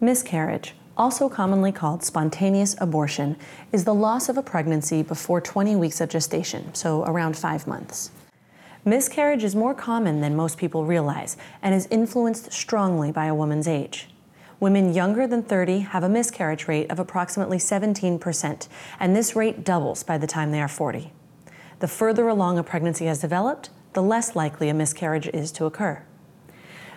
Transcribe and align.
Miscarriage, 0.00 0.74
also 0.94 1.26
commonly 1.26 1.72
called 1.72 2.04
spontaneous 2.04 2.76
abortion, 2.80 3.34
is 3.72 3.84
the 3.84 3.94
loss 3.94 4.28
of 4.28 4.36
a 4.36 4.42
pregnancy 4.42 5.02
before 5.02 5.40
20 5.40 5.74
weeks 5.74 6.02
of 6.02 6.10
gestation, 6.10 6.74
so 6.74 7.02
around 7.04 7.34
five 7.34 7.66
months. 7.66 8.10
Miscarriage 8.84 9.42
is 9.42 9.56
more 9.56 9.72
common 9.72 10.20
than 10.20 10.36
most 10.36 10.58
people 10.58 10.84
realize 10.84 11.38
and 11.62 11.74
is 11.74 11.88
influenced 11.90 12.52
strongly 12.52 13.10
by 13.10 13.24
a 13.24 13.34
woman's 13.34 13.66
age. 13.66 14.08
Women 14.60 14.92
younger 14.92 15.26
than 15.26 15.42
30 15.42 15.78
have 15.78 16.04
a 16.04 16.10
miscarriage 16.10 16.68
rate 16.68 16.90
of 16.90 16.98
approximately 16.98 17.56
17%, 17.56 18.68
and 19.00 19.16
this 19.16 19.34
rate 19.34 19.64
doubles 19.64 20.02
by 20.02 20.18
the 20.18 20.26
time 20.26 20.50
they 20.50 20.60
are 20.60 20.68
40. 20.68 21.10
The 21.78 21.88
further 21.88 22.28
along 22.28 22.58
a 22.58 22.62
pregnancy 22.62 23.06
has 23.06 23.22
developed, 23.22 23.70
the 23.94 24.02
less 24.02 24.36
likely 24.36 24.68
a 24.68 24.74
miscarriage 24.74 25.28
is 25.28 25.50
to 25.52 25.64
occur. 25.64 26.02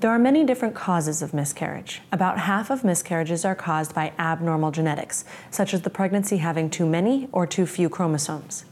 There 0.00 0.10
are 0.10 0.18
many 0.18 0.44
different 0.44 0.74
causes 0.74 1.20
of 1.20 1.34
miscarriage. 1.34 2.00
About 2.10 2.38
half 2.38 2.70
of 2.70 2.84
miscarriages 2.84 3.44
are 3.44 3.54
caused 3.54 3.94
by 3.94 4.14
abnormal 4.18 4.70
genetics, 4.70 5.26
such 5.50 5.74
as 5.74 5.82
the 5.82 5.90
pregnancy 5.90 6.38
having 6.38 6.70
too 6.70 6.86
many 6.86 7.28
or 7.32 7.46
too 7.46 7.66
few 7.66 7.90
chromosomes. 7.90 8.64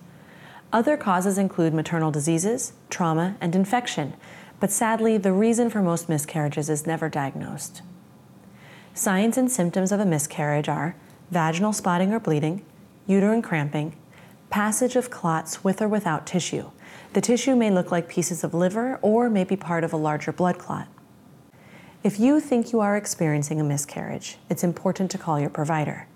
Other 0.73 0.97
causes 0.97 1.37
include 1.37 1.75
maternal 1.75 2.11
diseases, 2.11 2.73
trauma, 2.89 3.37
and 3.43 3.55
infection, 3.55 4.15
but 4.59 4.71
sadly, 4.71 5.19
the 5.19 5.35
reason 5.35 5.69
for 5.69 5.83
most 5.83 6.09
miscarriages 6.09 6.71
is 6.71 6.87
never 6.87 7.11
diagnosed. 7.11 7.83
Signs 8.95 9.37
and 9.37 9.53
symptoms 9.53 9.93
of 9.93 10.01
a 10.01 10.07
miscarriage 10.07 10.69
are 10.71 10.97
vaginal 11.31 11.75
spotting 11.75 12.11
or 12.15 12.21
bleeding, 12.21 12.65
uterine 13.07 13.43
cramping, 13.43 13.95
passage 14.49 14.97
of 14.97 15.11
clots 15.11 15.63
with 15.63 15.83
or 15.83 15.89
without 15.89 16.27
tissue. 16.27 16.71
The 17.13 17.21
tissue 17.21 17.55
may 17.55 17.71
look 17.71 17.93
like 17.93 18.09
pieces 18.09 18.45
of 18.45 18.55
liver 18.55 18.99
or 19.03 19.29
may 19.29 19.45
be 19.45 19.57
part 19.57 19.85
of 19.85 19.93
a 19.93 19.99
larger 19.99 20.33
blood 20.33 20.57
clot. 20.57 20.89
If 22.05 22.21
you 22.21 22.39
think 22.39 22.71
you 22.71 22.79
are 22.79 22.97
experiencing 22.97 23.61
a 23.61 23.65
miscarriage, 23.65 24.39
it's 24.49 24.63
important 24.63 25.11
to 25.11 25.19
call 25.19 25.41
your 25.41 25.51
provider. 25.51 26.07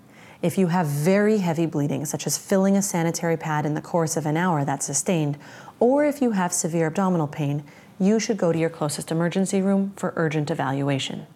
If 0.41 0.57
you 0.57 0.67
have 0.67 0.87
very 0.87 1.39
heavy 1.39 1.65
bleeding, 1.65 2.05
such 2.05 2.25
as 2.25 2.37
filling 2.37 2.77
a 2.77 2.81
sanitary 2.81 3.35
pad 3.35 3.65
in 3.65 3.73
the 3.73 3.81
course 3.81 4.15
of 4.15 4.25
an 4.25 4.37
hour 4.37 4.63
that's 4.63 4.85
sustained, 4.85 5.37
or 5.81 6.05
if 6.05 6.21
you 6.21 6.31
have 6.31 6.53
severe 6.53 6.87
abdominal 6.87 7.27
pain, 7.27 7.65
you 7.99 8.17
should 8.17 8.37
go 8.37 8.53
to 8.53 8.57
your 8.57 8.69
closest 8.69 9.11
emergency 9.11 9.61
room 9.61 9.91
for 9.97 10.13
urgent 10.15 10.49
evaluation. 10.49 11.27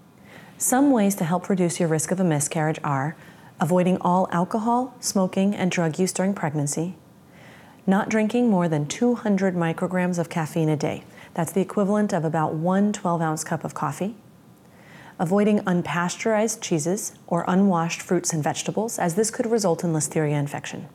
Some 0.57 0.91
ways 0.91 1.15
to 1.15 1.25
help 1.25 1.49
reduce 1.49 1.77
your 1.81 1.89
risk 1.89 2.11
of 2.11 2.19
a 2.21 2.23
miscarriage 2.23 2.79
are 2.85 3.17
avoiding 3.59 3.97
all 3.99 4.29
alcohol, 4.31 4.95
smoking, 5.01 5.55
and 5.55 5.69
drug 5.69 5.99
use 5.99 6.13
during 6.13 6.33
pregnancy, 6.33 6.95
not 7.85 8.07
drinking 8.07 8.49
more 8.49 8.69
than 8.69 8.87
200 8.87 9.55
micrograms 9.55 10.17
of 10.17 10.29
caffeine 10.29 10.69
a 10.69 10.77
day. 10.77 11.03
That's 11.33 11.51
the 11.51 11.61
equivalent 11.61 12.13
of 12.13 12.23
about 12.23 12.53
one 12.53 12.93
12 12.93 13.21
ounce 13.21 13.43
cup 13.43 13.65
of 13.65 13.73
coffee 13.73 14.15
avoiding 15.19 15.59
unpasteurized 15.61 16.61
cheeses 16.61 17.13
or 17.27 17.43
unwashed 17.47 18.01
fruits 18.01 18.33
and 18.33 18.43
vegetables, 18.43 18.99
as 18.99 19.15
this 19.15 19.31
could 19.31 19.45
result 19.45 19.83
in 19.83 19.93
listeria 19.93 20.39
infection. 20.39 20.87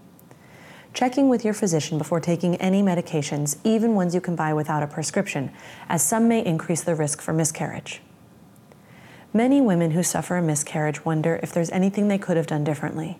Checking 0.94 1.28
with 1.28 1.44
your 1.44 1.54
physician 1.54 1.96
before 1.96 2.20
taking 2.20 2.56
any 2.56 2.82
medications, 2.82 3.56
even 3.64 3.94
ones 3.94 4.14
you 4.14 4.20
can 4.20 4.36
buy 4.36 4.52
without 4.52 4.82
a 4.82 4.86
prescription, 4.86 5.50
as 5.88 6.06
some 6.06 6.28
may 6.28 6.44
increase 6.44 6.82
the 6.82 6.94
risk 6.94 7.22
for 7.22 7.32
miscarriage. 7.32 8.02
Many 9.32 9.62
women 9.62 9.92
who 9.92 10.02
suffer 10.02 10.36
a 10.36 10.42
miscarriage 10.42 11.06
wonder 11.06 11.40
if 11.42 11.52
there's 11.52 11.70
anything 11.70 12.08
they 12.08 12.18
could 12.18 12.36
have 12.36 12.46
done 12.46 12.64
differently. 12.64 13.18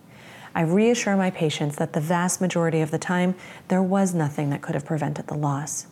I 0.55 0.61
reassure 0.61 1.17
my 1.17 1.31
patients 1.31 1.77
that 1.77 1.95
the 1.95 2.01
vast 2.01 2.43
majority 2.43 2.83
of 2.83 2.91
the 2.91 2.99
time, 2.99 3.35
there 3.69 3.83
was 3.83 4.13
nothing 4.13 4.51
that 4.51 4.61
could 4.61 4.75
have 4.75 4.85
prevented 4.85 5.29
the 5.29 5.35
loss. 5.35 5.87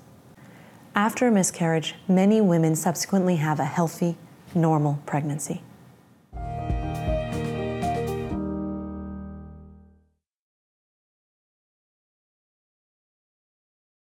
After 0.95 1.27
a 1.27 1.31
miscarriage, 1.31 1.95
many 2.07 2.43
women 2.43 2.77
subsequently 2.77 3.37
have 3.37 3.59
a 3.59 3.65
healthy, 3.65 4.19
normal 4.55 4.99
pregnancy. 5.07 5.63